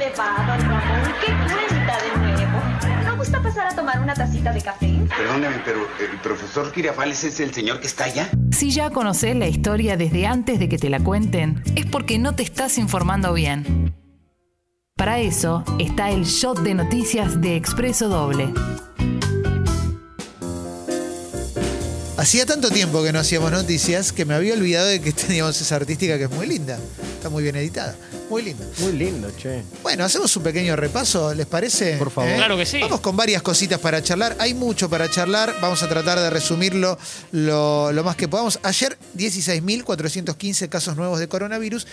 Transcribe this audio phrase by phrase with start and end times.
[0.00, 1.14] le va, don Ramón?
[1.20, 3.04] ¿Qué cuenta de nuevo?
[3.04, 4.88] ¿No gusta pasar a tomar una tacita de café?
[5.14, 8.30] Perdóneme, pero el profesor Girafales es el señor que está allá.
[8.50, 12.34] Si ya conoces la historia desde antes de que te la cuenten, es porque no
[12.34, 13.94] te estás informando bien.
[14.96, 18.54] Para eso está el shot de noticias de Expreso Doble.
[22.16, 25.76] Hacía tanto tiempo que no hacíamos noticias que me había olvidado de que teníamos esa
[25.76, 26.78] artística que es muy linda.
[27.18, 27.94] Está muy bien editada.
[28.30, 28.64] Muy linda.
[28.78, 29.62] Muy lindo, che.
[29.82, 31.96] Bueno, hacemos un pequeño repaso, ¿les parece?
[31.96, 32.32] Por favor.
[32.36, 32.80] Claro que sí.
[32.80, 34.36] Vamos con varias cositas para charlar.
[34.38, 35.56] Hay mucho para charlar.
[35.60, 36.96] Vamos a tratar de resumirlo
[37.32, 38.60] lo, lo más que podamos.
[38.62, 41.88] Ayer, 16.415 casos nuevos de coronavirus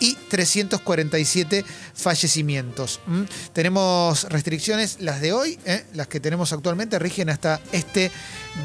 [0.00, 3.00] y 347 fallecimientos.
[3.06, 3.26] ¿m?
[3.52, 5.84] Tenemos restricciones, las de hoy, ¿eh?
[5.94, 8.10] las que tenemos actualmente, rigen hasta este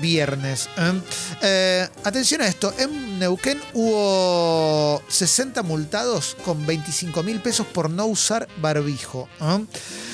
[0.01, 0.69] viernes.
[0.77, 1.01] ¿eh?
[1.41, 8.05] Eh, atención a esto, en Neuquén hubo 60 multados con 25 mil pesos por no
[8.05, 9.27] usar barbijo.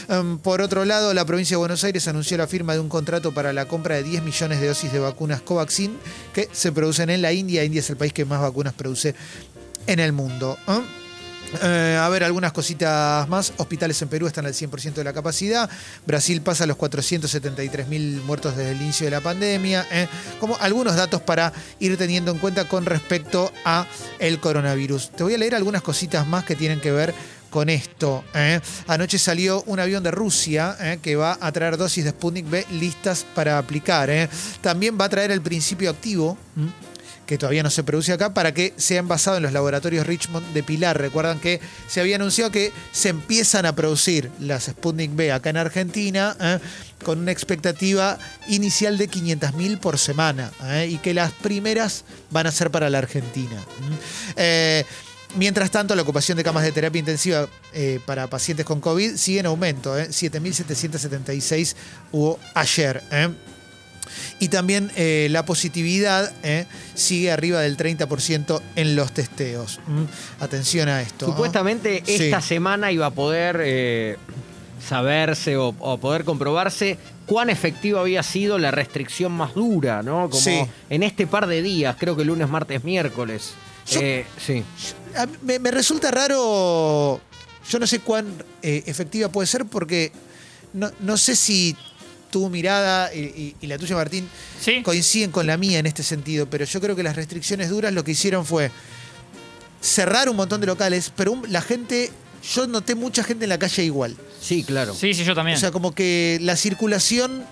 [0.07, 3.33] Em, Por otro lado, la provincia de Buenos Aires anunció la firma de un contrato
[3.33, 5.97] para la compra de 10 millones de dosis de vacunas Covaxin
[6.33, 7.63] que se producen en la India.
[7.63, 9.13] India es el país que más vacunas produce
[9.87, 10.57] en el mundo.
[11.61, 13.53] Eh, a ver, algunas cositas más.
[13.57, 15.69] Hospitales en Perú están al 100% de la capacidad.
[16.05, 19.85] Brasil pasa a los 473 mil muertos desde el inicio de la pandemia.
[19.91, 20.07] ¿eh?
[20.39, 23.87] Como algunos datos para ir teniendo en cuenta con respecto a
[24.19, 25.11] el coronavirus.
[25.11, 27.13] Te voy a leer algunas cositas más que tienen que ver
[27.49, 28.23] con esto.
[28.35, 28.59] ¿eh?
[28.87, 33.25] Anoche salió un avión de Rusia que va a traer dosis de Sputnik B listas
[33.33, 34.29] para aplicar.
[34.61, 36.37] También va a traer el principio activo.
[37.29, 40.63] Que todavía no se produce acá, para que sea envasado en los laboratorios Richmond de
[40.63, 40.99] Pilar.
[40.99, 45.57] Recuerdan que se había anunciado que se empiezan a producir las Sputnik B acá en
[45.57, 46.57] Argentina, ¿eh?
[47.05, 50.87] con una expectativa inicial de 500.000 por semana, ¿eh?
[50.89, 53.63] y que las primeras van a ser para la Argentina.
[54.35, 54.83] Eh,
[55.35, 57.47] Mientras tanto, la ocupación de camas de terapia intensiva
[58.07, 59.95] para pacientes con COVID sigue en aumento.
[59.95, 60.07] ¿eh?
[60.09, 61.75] 7.776
[62.11, 63.03] hubo ayer.
[64.39, 66.65] Y también eh, la positividad ¿eh?
[66.95, 69.79] sigue arriba del 30% en los testeos.
[69.87, 70.05] ¿m?
[70.39, 71.27] Atención a esto.
[71.27, 71.33] ¿no?
[71.33, 72.15] Supuestamente Sí.
[72.25, 74.17] esta semana iba a poder eh,
[74.85, 80.29] saberse o, o poder comprobarse cuán efectiva había sido la restricción más dura, ¿no?
[80.29, 80.61] Como Sí.
[80.89, 83.51] en este par de días, creo que lunes, martes, miércoles.
[83.87, 83.99] Yo-
[84.43, 84.63] sí.
[85.43, 87.19] Me, me resulta raro,
[87.69, 88.27] yo no sé cuán
[88.61, 90.11] efectiva puede ser porque
[90.73, 91.75] no, no sé si
[92.31, 94.29] tu mirada y, y- y la tuya, Martín,
[94.59, 94.81] Sí.
[94.83, 98.03] coinciden con la mía en este sentido, pero yo creo que las restricciones duras lo
[98.03, 98.71] que hicieron fue
[99.81, 102.11] cerrar un montón de locales, pero un- la gente,
[102.53, 104.15] yo noté mucha gente en la calle igual.
[104.41, 104.93] Sí, claro.
[104.93, 105.57] Sí, sí, yo también.
[105.57, 107.43] O sea, como que la circulación,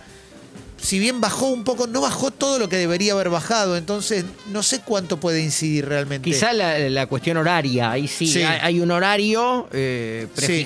[0.81, 4.61] si bien bajó un poco, no bajó todo lo que debería haber bajado, entonces no
[4.63, 6.29] sé cuánto puede incidir realmente.
[6.29, 8.43] Quizá la, la cuestión horaria, ahí sí, Sí.
[8.43, 10.65] Hay, hay un horario eh, Sí.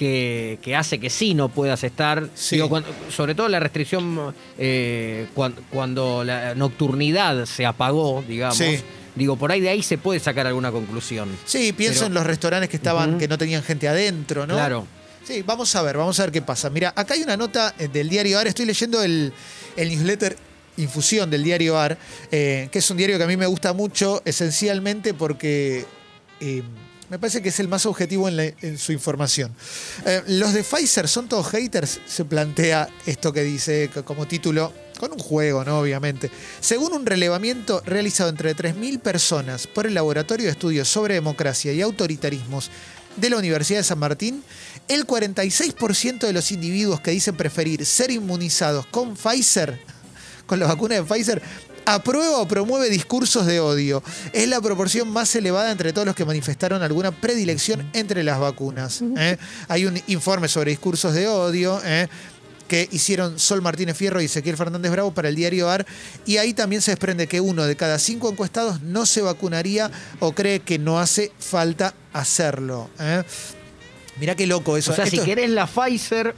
[0.00, 2.56] Que, que hace que sí no puedas estar, Sí.
[2.56, 8.56] Digo, cuando- sobre todo la restricción eh, cuan- cuando, la nocturnidad se apagó, digamos.
[8.56, 8.80] Sí.
[9.14, 11.28] Digo, por ahí de ahí se puede sacar alguna conclusión.
[11.44, 14.54] Sí, pienso Pero- en los restaurantes que estaban, que no tenían gente adentro, ¿no?
[14.54, 14.86] Claro.
[15.22, 16.70] Sí, vamos a ver, vamos a ver qué pasa.
[16.70, 19.32] Mira, acá hay una nota eh, del diario AR, estoy leyendo el,
[19.76, 20.34] el newsletter
[20.78, 21.98] Infusión del diario AR,
[22.32, 25.84] eh, que es un diario que a mí me gusta mucho, esencialmente porque
[26.40, 26.62] eh,
[27.10, 29.52] me parece que es el más objetivo en, su información.
[30.06, 34.72] Eh, los de Pfizer son todos haters, se plantea esto que dice c- como título,
[34.98, 35.80] con un juego, ¿no?
[35.80, 36.30] Obviamente.
[36.60, 41.80] Según un relevamiento realizado entre 3.000 personas por el Laboratorio de Estudios sobre Democracia y
[41.82, 42.70] Autoritarismos
[43.16, 44.44] de la Universidad de San Martín,
[44.86, 49.80] el 46% de los individuos que dicen preferir ser inmunizados con Pfizer,
[50.46, 51.42] con la vacuna de Pfizer,
[51.94, 54.02] aprueba o promueve discursos de odio.
[54.32, 59.02] Es la proporción más elevada entre todos los que manifestaron alguna predilección entre las vacunas.
[59.16, 59.36] ¿eh?
[59.68, 61.80] Hay un informe sobre discursos de odio.
[61.84, 62.08] ¿eh?
[62.68, 65.84] que hicieron Sol Martínez Fierro y Ezequiel Fernández Bravo para el diario AR,
[66.24, 69.90] y ahí también se desprende que uno de cada cinco encuestados no se vacunaría
[70.20, 72.88] o cree que no hace falta hacerlo.
[73.00, 73.24] ¿eh?
[74.20, 74.92] Mirá qué loco eso.
[74.92, 76.32] O sea, si querés la Pfizer,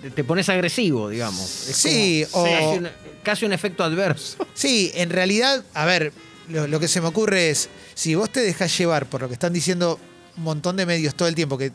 [0.00, 1.68] te, te pones agresivo, digamos.
[1.68, 2.80] Es Sí, como- o-
[3.22, 4.46] casi, un, efecto adverso.
[4.54, 6.12] Sí, en realidad, a ver,
[6.48, 9.34] lo, lo que se me ocurre es, si vos te dejás llevar por lo que
[9.34, 9.98] están diciendo
[10.36, 11.72] un montón de medios todo el tiempo, que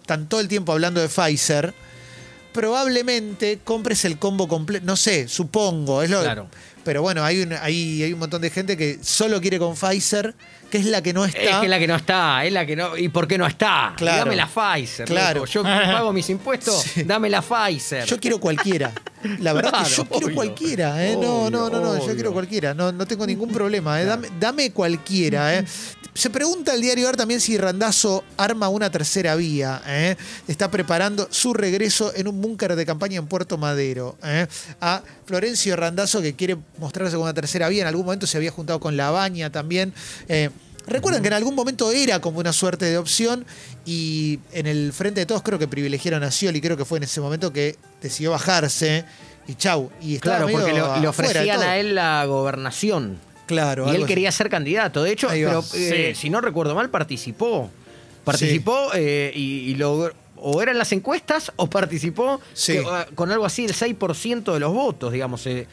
[0.00, 1.74] están todo el tiempo hablando de Pfizer,
[2.56, 6.48] probablemente compres el combo completo, no sé, supongo, es lo Claro.
[6.84, 10.36] Pero bueno, hay un, hay, hay un montón de gente que solo quiere con Pfizer,
[10.70, 11.40] que es la que no está.
[11.40, 12.96] Es que la que no está, es la que no.
[12.96, 13.92] ¿Y por qué no está?
[13.96, 14.18] Claro.
[14.24, 15.04] Dame la Pfizer.
[15.04, 15.40] Claro.
[15.40, 15.50] loco.
[15.50, 17.02] Yo pago mis impuestos, Sí.
[17.02, 18.04] dame la Pfizer.
[18.04, 18.92] Yo quiero cualquiera.
[19.40, 21.16] La verdad que yo quiero cualquiera, ¿eh?
[21.16, 22.72] No, no, no, no, yo Obvio, quiero cualquiera.
[22.72, 24.04] No, no tengo ningún problema, ¿eh?
[24.04, 25.64] Dame, dame cualquiera, ¿eh?
[26.16, 29.82] Se pregunta el diario AR también si Randazo arma una tercera vía.
[29.86, 30.16] ¿eh?
[30.48, 34.16] Está preparando su regreso en un búnker de campaña en Puerto Madero.
[34.24, 34.46] ¿eh?
[34.80, 37.82] A Florencio Randazo, que quiere mostrarse como una tercera vía.
[37.82, 39.92] En algún momento se había juntado con La Baña también.
[40.28, 40.48] Eh,
[40.86, 43.44] Recuerden que en algún momento era como una suerte de opción
[43.84, 47.02] y en el frente de todos creo que privilegiaron a Scioli, creo que fue en
[47.04, 49.04] ese momento que decidió bajarse
[49.48, 49.90] y chau.
[50.00, 53.18] Y Claro, porque le ofrecían a él la gobernación.
[53.46, 54.06] Claro, Y él así.
[54.06, 55.02] quería ser candidato.
[55.02, 56.20] De hecho, pero, eh, Sí.
[56.22, 57.70] si no recuerdo mal, participó.
[58.24, 62.72] Participó eh, y, y logró- o eran las encuestas o participó Sí.
[62.74, 62.84] que, eh,
[63.14, 65.40] con algo así, el 6% de los votos, digamos.
[65.42, 65.66] Se,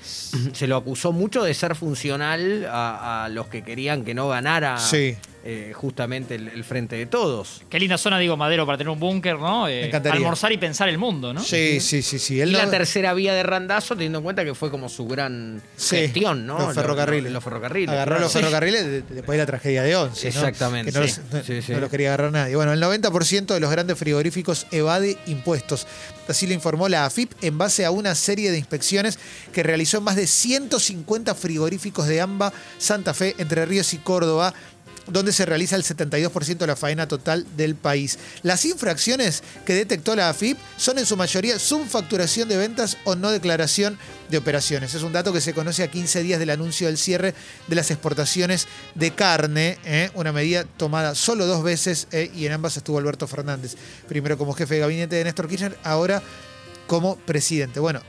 [0.53, 4.77] se lo acusó mucho de ser funcional a, a los que querían que no ganara
[4.77, 5.15] Sí.
[5.45, 7.61] Eh, justamente el, el frente de todos.
[7.69, 9.67] Qué linda zona, digo, Madero, para tener un búnker, ¿no?
[9.67, 10.17] Eh, Me encantaría.
[10.17, 11.41] almorzar y pensar el mundo, ¿no?
[11.43, 12.39] Sí, sí, sí, sí.
[12.39, 15.61] Él y la tercera vía de Randazo, teniendo en cuenta que fue como su gran
[15.75, 16.57] Sí, gestión, ¿no?
[16.59, 17.31] Los ferrocarriles.
[17.31, 17.89] Los, ferrocarriles.
[17.89, 18.23] Agarró claro.
[18.23, 20.23] los ferrocarriles de- de- después de la tragedia de Once.
[20.23, 20.29] ¿no?
[20.29, 21.19] Exactamente, Que no, sí.
[21.31, 21.71] los, Sí, sí.
[21.73, 22.55] no los quería agarrar nadie.
[22.55, 25.85] Bueno, el 90% de los grandes frigoríficos evade impuestos.
[26.27, 29.19] Así lo informó la AFIP en base a una serie de inspecciones
[29.51, 34.53] que realizó en más de 150 frigoríficos de AMBA, Santa Fe, Entre Ríos y Córdoba
[35.07, 38.19] donde se realiza el 72% de la faena total del país.
[38.41, 43.31] Las infracciones que detectó la AFIP son en su mayoría subfacturación de ventas o no
[43.31, 43.97] declaración
[44.29, 44.93] de operaciones.
[44.93, 47.33] Es un dato que se conoce a 15 días del anuncio del cierre
[47.67, 50.09] de las exportaciones de carne, ¿eh?
[50.15, 52.31] una medida tomada solo dos veces ¿eh?
[52.33, 53.75] y en ambas estuvo Alberto Fernández,
[54.07, 56.21] primero como jefe de gabinete de Néstor Kirchner, ahora
[56.87, 57.79] como presidente.
[57.79, 58.01] Bueno,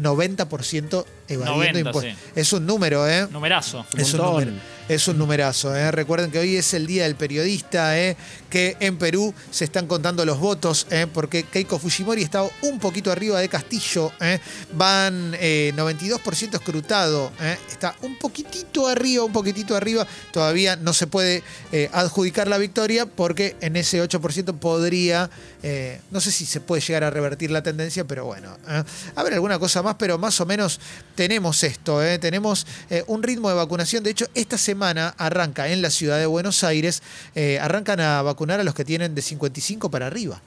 [0.00, 2.14] 90% evadiendo 90, impuestos.
[2.14, 2.30] sí.
[2.34, 3.26] Es un número, ¿eh?
[3.30, 3.84] Numerazo.
[3.96, 4.44] Es un, montón.
[4.44, 5.74] número, es un numerazo.
[5.76, 5.90] ¿eh?
[5.90, 8.16] Recuerden que hoy es el Día del Periodista, ¿eh?
[8.50, 11.06] que en Perú se están contando los votos, ¿eh?
[11.12, 14.12] porque Keiko Fujimori está un poquito arriba de Castillo.
[14.20, 14.38] ¿eh?
[14.74, 17.32] Van eh, 92% escrutado.
[17.40, 17.56] ¿eh?
[17.70, 20.06] Está un poquitito arriba, un poquitito arriba.
[20.32, 21.42] Todavía no se puede
[21.72, 25.30] eh, adjudicar la victoria porque en ese 8% podría,
[25.62, 28.56] eh, no sé si se puede llegar a revertir la tendencia, pero bueno.
[28.68, 28.82] ¿eh?
[29.14, 30.78] A ver, alguna cosa más, pero más o menos
[31.14, 32.18] tenemos esto, ¿eh?
[32.18, 34.02] tenemos eh, un ritmo de vacunación.
[34.02, 37.02] De hecho, esta semana arranca en la ciudad de Buenos Aires,
[37.34, 40.40] eh, arrancan a vacunar a los que tienen de 55 para arriba.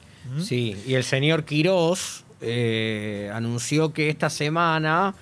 [0.44, 5.14] Sí, y el señor Quirós eh, anunció que esta semana,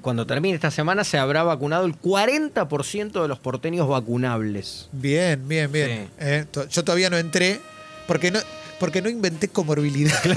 [0.00, 4.88] cuando termine esta semana, se habrá vacunado el 40% de los porteños vacunables.
[4.92, 6.08] Bien, bien, bien.
[6.18, 6.60] Sí.
[6.70, 7.60] Yo todavía no entré
[8.06, 8.38] porque no,
[8.78, 10.18] porque no inventé comorbilidad.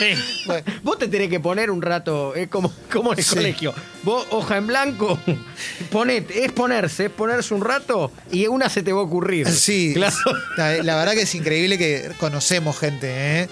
[0.00, 0.14] Sí.
[0.46, 3.34] Bueno, Vos te tenés que poner un rato, es como, como en el Sí.
[3.34, 3.74] colegio.
[4.02, 5.18] Vos, hoja en blanco,
[5.90, 9.48] ponete, es ponerse, es ponerse un rato y una se te va a ocurrir.
[9.48, 10.14] Sí, Claro.
[10.56, 13.08] la, la verdad que es increíble que conocemos gente.
[13.42, 13.48] ¿eh?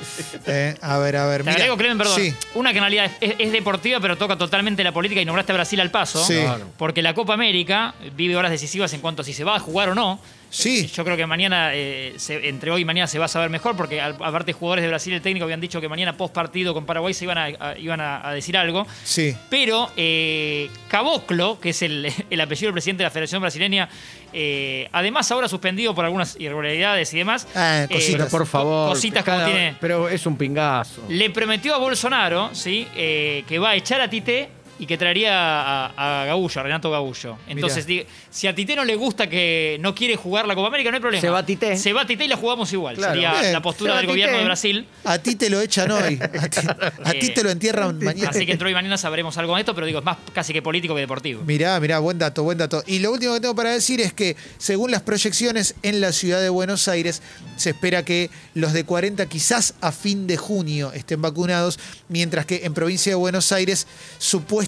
[0.46, 1.38] Eh, a ver, a ver.
[1.42, 1.54] Te mira.
[1.56, 2.16] agrego, Clemen, perdón.
[2.20, 5.52] Sí, Una que en realidad es, es deportiva, pero toca totalmente la política y nombraste
[5.52, 6.24] a Brasil al paso.
[6.24, 6.34] Sí.
[6.34, 6.66] Claro.
[6.78, 9.90] Porque la Copa América vive horas decisivas en cuanto a si se va a jugar
[9.90, 10.20] o no.
[10.50, 10.86] Sí.
[10.88, 13.76] Yo creo que mañana, eh, se- entre hoy y mañana, se va a saber mejor,
[13.76, 17.14] porque aparte jugadores de Brasil, el técnico habían dicho que mañana post partido con Paraguay
[17.14, 18.86] se iban a, a- iban a, a decir algo.
[19.04, 19.34] Sí.
[19.50, 23.88] Pero eh, Caboclo, que es el, el apellido del presidente de la Federación Brasileña,
[24.32, 27.46] eh, además ahora suspendido por algunas irregularidades y demás.
[27.54, 28.12] Ah, eh, cositas.
[28.26, 28.90] Pero por favor.
[28.90, 29.76] Cositas como cada- tiene.
[29.80, 31.02] Pero es un pingazo.
[31.08, 32.86] Le prometió a Bolsonaro, ¿sí?
[32.94, 34.48] Eh, que va a echar a Tite
[34.78, 37.36] y que traería a, a Gaullo, a Renato Gaullo.
[37.48, 37.86] Entonces,
[38.30, 41.00] si a Tite no le gusta que no quiere jugar la Copa América, no hay
[41.00, 41.20] problema.
[41.20, 41.76] Se va Tite.
[41.76, 42.96] Se va Tite y la jugamos igual.
[42.96, 43.14] Claro.
[43.14, 43.52] Sería Bien.
[43.52, 44.38] la postura del gobierno Tite.
[44.38, 44.86] de Brasil.
[45.04, 46.18] A ti te lo echan hoy.
[46.22, 46.60] A ti,
[47.04, 48.30] a ti Eh, te lo entierran mañana.
[48.30, 50.52] Así que entre hoy y mañana sabremos algo de esto, pero digo, es más casi
[50.52, 51.42] que político que deportivo.
[51.44, 52.82] Mirá, mirá, buen dato, buen dato.
[52.86, 56.40] Y lo último que tengo para decir es que, según las proyecciones en la ciudad
[56.40, 57.20] de Buenos Aires,
[57.56, 62.60] se espera que los de 40 quizás a fin de junio estén vacunados, mientras que
[62.64, 63.86] en provincia de Buenos Aires,
[64.18, 64.67] supuestamente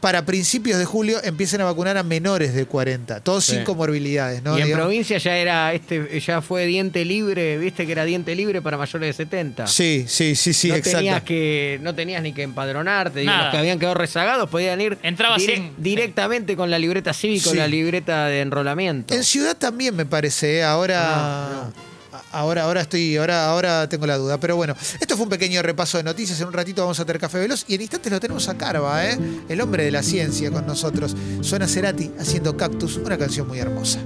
[0.00, 3.52] para principios de julio empiecen a vacunar a menores de 40, todos Sí.
[3.54, 4.58] sin comorbilidades, ¿no?
[4.58, 8.34] y en Digamos- provincia ya era este, ya fue diente libre, viste que era diente
[8.34, 9.66] libre para mayores de 70.
[9.66, 10.98] Sí, sí, sí, sí, no exacto.
[10.98, 14.98] tenías que no tenías ni que empadronarte, digo, los que habían quedado rezagados podían ir
[15.02, 17.56] Entraba sin- directamente con la libreta cívica o Sí.
[17.56, 19.14] la libreta de enrolamiento.
[19.14, 20.64] En ciudad también me parece, ¿eh?
[20.64, 21.70] ahora, Ah,
[22.34, 24.38] ahora, ahora estoy, ahora, ahora tengo la duda.
[24.38, 26.40] Pero bueno, esto fue un pequeño repaso de noticias.
[26.40, 29.06] En un ratito vamos a tener café veloz y en instantes lo tenemos a Carva,
[29.06, 29.18] ¿eh?
[29.48, 31.16] el hombre de la ciencia con nosotros.
[31.40, 34.00] Suena Cerati haciendo Cactus, una canción muy hermosa.